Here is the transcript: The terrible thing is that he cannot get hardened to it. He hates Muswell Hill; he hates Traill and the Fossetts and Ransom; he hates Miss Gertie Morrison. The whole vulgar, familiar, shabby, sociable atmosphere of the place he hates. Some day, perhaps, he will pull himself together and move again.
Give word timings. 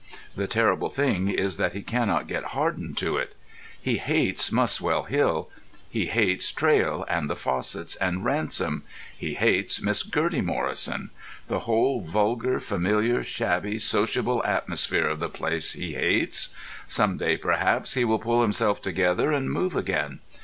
The 0.35 0.47
terrible 0.47 0.89
thing 0.89 1.29
is 1.29 1.57
that 1.57 1.73
he 1.73 1.83
cannot 1.83 2.25
get 2.25 2.43
hardened 2.57 2.97
to 2.97 3.17
it. 3.17 3.35
He 3.79 3.99
hates 3.99 4.51
Muswell 4.51 5.03
Hill; 5.03 5.51
he 5.91 6.07
hates 6.07 6.51
Traill 6.51 7.05
and 7.07 7.29
the 7.29 7.35
Fossetts 7.35 7.95
and 7.97 8.25
Ransom; 8.25 8.81
he 9.15 9.35
hates 9.35 9.79
Miss 9.79 10.01
Gertie 10.01 10.41
Morrison. 10.41 11.11
The 11.45 11.59
whole 11.69 12.01
vulgar, 12.01 12.59
familiar, 12.59 13.21
shabby, 13.21 13.77
sociable 13.77 14.43
atmosphere 14.43 15.05
of 15.05 15.19
the 15.19 15.29
place 15.29 15.73
he 15.73 15.93
hates. 15.93 16.49
Some 16.87 17.17
day, 17.17 17.37
perhaps, 17.37 17.93
he 17.93 18.03
will 18.03 18.17
pull 18.17 18.41
himself 18.41 18.81
together 18.81 19.31
and 19.31 19.51
move 19.51 19.75
again. 19.75 20.19